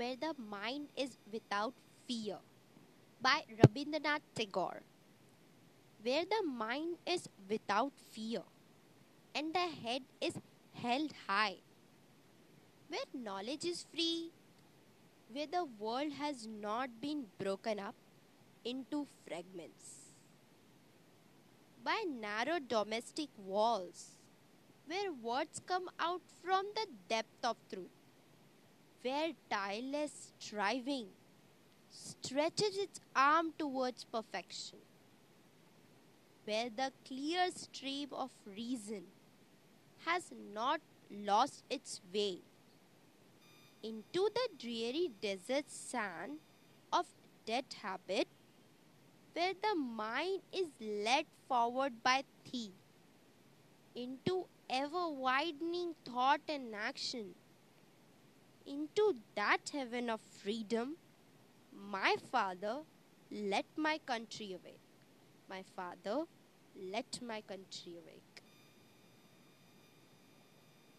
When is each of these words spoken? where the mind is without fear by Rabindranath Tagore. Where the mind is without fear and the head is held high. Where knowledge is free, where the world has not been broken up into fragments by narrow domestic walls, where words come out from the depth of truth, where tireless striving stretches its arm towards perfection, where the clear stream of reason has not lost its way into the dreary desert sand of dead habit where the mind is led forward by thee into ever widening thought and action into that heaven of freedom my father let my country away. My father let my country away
where 0.00 0.16
the 0.16 0.34
mind 0.50 0.88
is 0.96 1.18
without 1.30 1.74
fear 2.08 2.38
by 3.20 3.42
Rabindranath 3.58 4.22
Tagore. 4.34 4.80
Where 6.02 6.24
the 6.24 6.42
mind 6.46 6.96
is 7.06 7.28
without 7.50 7.92
fear 8.10 8.40
and 9.34 9.52
the 9.52 9.66
head 9.82 10.02
is 10.18 10.38
held 10.72 11.12
high. 11.26 11.56
Where 12.88 13.10
knowledge 13.12 13.66
is 13.66 13.84
free, 13.92 14.30
where 15.30 15.46
the 15.46 15.66
world 15.78 16.12
has 16.14 16.46
not 16.46 16.88
been 17.02 17.26
broken 17.38 17.78
up 17.78 17.94
into 18.64 19.06
fragments 19.26 20.14
by 21.84 22.04
narrow 22.08 22.58
domestic 22.58 23.28
walls, 23.36 24.16
where 24.86 25.12
words 25.12 25.60
come 25.66 25.90
out 25.98 26.22
from 26.42 26.66
the 26.74 26.86
depth 27.08 27.44
of 27.44 27.56
truth, 27.72 27.99
where 29.02 29.32
tireless 29.50 30.32
striving 30.38 31.06
stretches 31.88 32.76
its 32.76 33.00
arm 33.16 33.52
towards 33.58 34.04
perfection, 34.04 34.78
where 36.44 36.68
the 36.70 36.92
clear 37.06 37.50
stream 37.50 38.08
of 38.12 38.30
reason 38.46 39.02
has 40.06 40.30
not 40.54 40.80
lost 41.10 41.64
its 41.70 42.00
way 42.14 42.38
into 43.82 44.28
the 44.34 44.48
dreary 44.58 45.10
desert 45.20 45.70
sand 45.70 46.38
of 46.92 47.06
dead 47.46 47.64
habit 47.82 48.28
where 49.32 49.54
the 49.62 49.74
mind 49.74 50.40
is 50.52 50.68
led 50.80 51.24
forward 51.48 51.92
by 52.02 52.22
thee 52.44 52.72
into 53.94 54.44
ever 54.68 55.08
widening 55.08 55.94
thought 56.04 56.40
and 56.48 56.74
action 56.74 57.34
into 58.66 59.14
that 59.34 59.70
heaven 59.72 60.10
of 60.10 60.20
freedom 60.20 60.96
my 61.72 62.16
father 62.30 62.80
let 63.30 63.66
my 63.76 63.98
country 64.06 64.52
away. 64.54 64.78
My 65.48 65.62
father 65.76 66.24
let 66.76 67.20
my 67.22 67.40
country 67.42 67.96
away 67.98 68.20